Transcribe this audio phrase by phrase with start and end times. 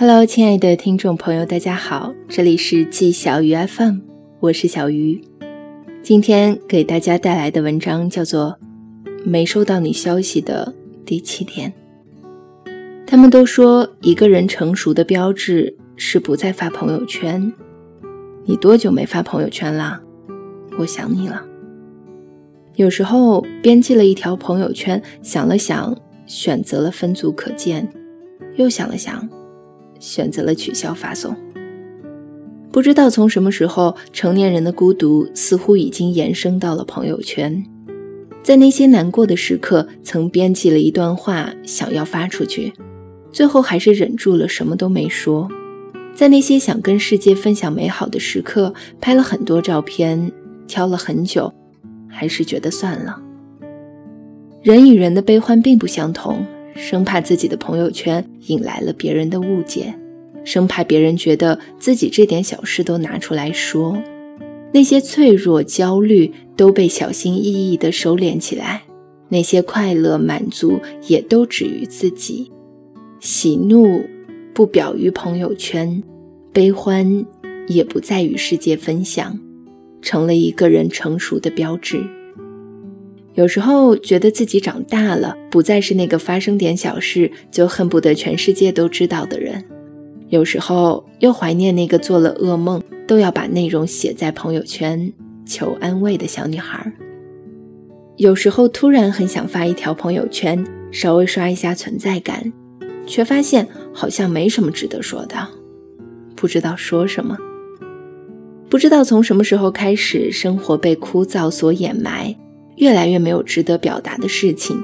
[0.00, 3.98] Hello，亲爱的听众朋友，大家好，这里是季小鱼 FM，
[4.40, 5.20] 我是小鱼。
[6.02, 8.56] 今天给大家带来的文章叫做
[9.28, 10.74] 《没收到你消息的
[11.04, 11.70] 第七天》。
[13.06, 17.52] 他们都说，一个人成熟的标志是不再发朋友圈。
[18.46, 20.00] 你多久没发朋友圈了？
[20.78, 21.44] 我想你了。
[22.76, 25.94] 有时候编辑了一条朋友圈，想了想，
[26.24, 27.86] 选择了分组可见，
[28.56, 29.28] 又想了想。
[30.00, 31.36] 选择了取消发送。
[32.72, 37.64] 不知道从什么时候，成年人的孤独似乎已经延伸到了朋友圈。
[38.42, 42.72] 在那些难过的时刻，曾编辑了一段话想要发出去，
[43.30, 45.48] 最后还是忍住了，什么都没说。
[46.14, 50.32] 在那些想跟世界分享美好的时刻，拍了很多照片，
[50.66, 51.52] 挑了很久，
[52.08, 53.20] 还是觉得算了。
[54.62, 56.46] 人与人的悲欢并不相同。
[56.76, 59.94] 生怕自己的朋友圈引来了别人的误解，
[60.44, 64.02] 生怕别人觉得自己这点小事都拿出来说，
[64.72, 68.82] 那些脆弱、焦虑都被小心翼翼地收敛起来，
[69.28, 72.50] 那些快乐、满足也都止于自己，
[73.20, 74.02] 喜怒
[74.54, 76.02] 不表于朋友圈，
[76.52, 77.26] 悲欢
[77.68, 79.38] 也不再与世界分享，
[80.00, 82.02] 成了一个人成熟的标志。
[83.40, 89.62] 有时候觉得自己长大了，不再是那个发生点小事就恨不得全世界都知道的人；
[90.28, 95.10] 有时候又怀念那个做了噩梦都要把内容写在朋友圈
[95.46, 96.92] 求安慰的小女孩；
[98.18, 102.52] 有时候突然很想发一条朋友圈，稍微刷一下存在感，
[103.06, 105.48] 却发现好像没什么值得说的，
[106.36, 107.38] 不知道说什么，
[108.68, 112.36] 不知道从什么时候开始，生活被枯燥所掩埋。
[112.80, 114.82] 越来越没有值得表达的事情，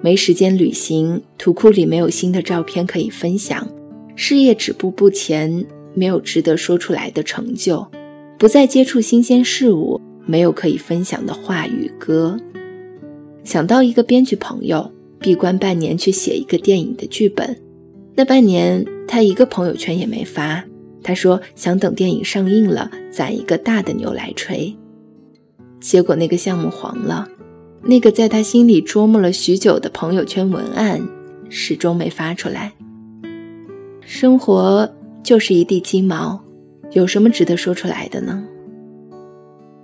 [0.00, 3.66] 没时间旅行，图库里没有新的照片可以分享，
[4.14, 7.84] 事业止步不前，没有值得说出来的成就，
[8.38, 12.38] 不再接触新鲜事物，没有可以分享的话语歌。
[13.42, 17.60] 想到一个编剧朋友，闭关半年去写一个电影的剧本，
[18.14, 20.64] 那半年他一个朋友圈也没发，
[21.02, 24.72] 他说想等电影上映了，攒一个大的牛来吹。
[25.82, 27.28] 结果那个项目黄了，
[27.82, 31.06] 那个在他心里琢磨了许久的朋友圈文案
[31.50, 32.72] 始终没发出来。
[34.00, 34.88] 生活
[35.24, 36.40] 就是一地鸡毛，
[36.92, 38.44] 有什么值得说出来的呢？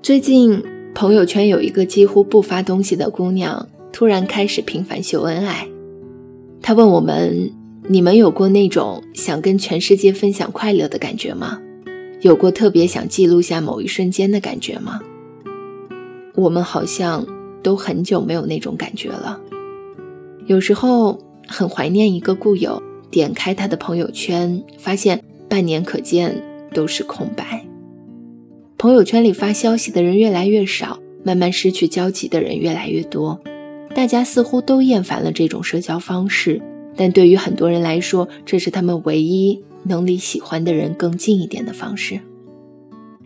[0.00, 0.62] 最近
[0.94, 5.66] 朋友圈有一个几乎不发东西的姑娘，突然开始频繁秀恩爱。
[6.62, 7.50] 她问我们
[7.88, 11.60] ：“你们有过那种想跟全世界分享快乐的感觉吗？
[12.20, 15.00] 有过特别想记录下某一瞬间的感觉吗？”
[16.38, 17.26] 我们好像
[17.64, 19.40] 都很久没有那种感觉了。
[20.46, 21.18] 有时候
[21.48, 26.40] 很怀念一个故友，点开他的朋友圈，发现半年可见
[26.72, 27.66] 都是空白。
[28.78, 33.40] 朋友圈里发消息的人越来越少，慢慢失去交集的人越来越多。
[33.92, 36.62] 大家似乎都厌烦了这种社交方式，
[36.94, 42.20] 但对于很多人来说，这是他们唯一能离喜欢的人更近一点的方式。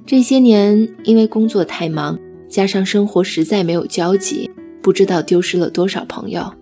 [0.06, 2.18] 这些年因为工作太忙。
[2.52, 4.50] 加上生活实在没有交集，
[4.82, 6.52] 不知道丢失了多少朋友。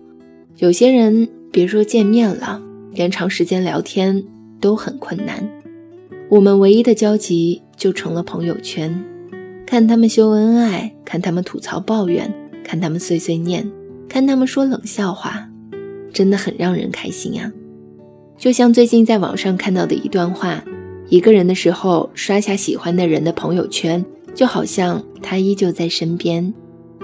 [0.59, 2.61] 有些人别说见面了，
[2.93, 4.23] 连长时间聊天
[4.61, 5.45] 都很困难。
[6.29, 9.03] 我们唯一的交集就成了朋友圈，
[9.65, 13.69] 看他们秀恩爱，看他们吐槽抱怨，看他们碎碎念，
[14.07, 15.45] 看他们说冷笑话，
[16.13, 17.51] 真的很让人开心呀。
[18.37, 20.63] 就像最近在网上看到的一段话：
[21.09, 24.05] 一个人的时候，刷下喜欢的人的朋友圈。
[24.33, 26.53] 就好像他依旧在身边，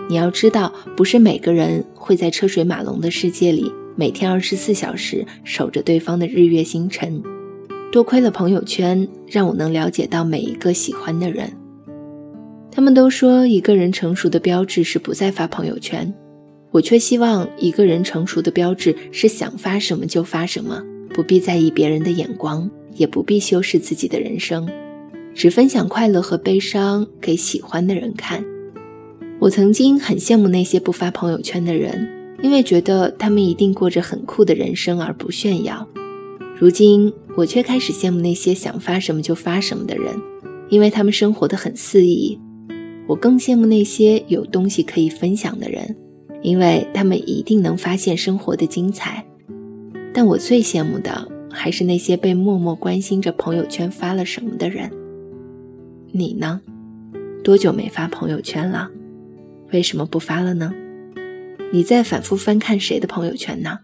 [0.10, 7.22] 你要知道，不是每个人会在车水马龙的世界里每天二十四小时守着对方的日月星辰。
[7.92, 11.52] 多亏了朋友圈，让我能了解到每一个喜欢的人。
[12.72, 16.14] 他们都说一个人成熟的标志是不再发朋友圈，
[16.72, 20.84] 我却希望一个人成熟的标志是想发什么就发什么，
[21.14, 24.70] 不必在意别人的眼光，也不必修饰自己的人生。
[25.38, 28.44] 只分享快乐和悲伤给喜欢的人看。
[29.40, 32.10] 我曾经很羡慕那些不发朋友圈的人，
[32.42, 35.88] 因为觉得他们一定过着很酷的人生而不炫耀。
[36.60, 40.12] 如今我却开始羡慕那些想发什么就发什么的人，
[40.70, 42.40] 因为他们生活的很肆意。
[43.06, 45.96] 我更羡慕那些有东西可以分享的人，
[46.42, 49.24] 因为他们一定能发现生活的精彩。
[50.12, 54.90] 但我最羡慕的还是那些被默默关心着朋友圈发了什么的人。
[56.12, 56.62] 你呢？
[57.44, 58.90] 多久没发朋友圈了？
[59.72, 60.74] 为什么不发了呢？
[61.72, 63.80] 你在反复翻看谁的朋友圈呢？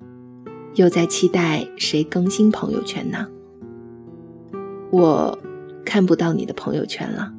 [0.76, 3.28] 又在期待谁更新朋友圈呢？
[4.90, 5.38] 我
[5.86, 7.32] 看不到你的朋友圈了。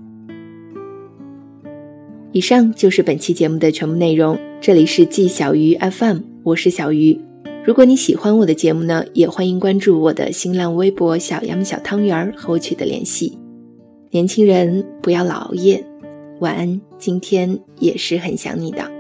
[2.33, 4.39] 以上就是本期节目的全部内容。
[4.61, 7.21] 这里是季小鱼 FM，我是小鱼。
[7.65, 13.39] 如果你喜欢我的节目呢，也欢迎关注我的新浪微博“小杨小汤圆”和我取得联系。
[14.15, 15.85] 年轻人不要老熬夜，
[16.39, 16.81] 晚安。
[17.01, 18.94] 今天也是很想你的。